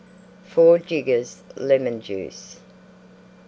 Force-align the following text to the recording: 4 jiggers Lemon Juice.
4 0.45 0.79
jiggers 0.79 1.43
Lemon 1.57 2.01
Juice. 2.01 2.57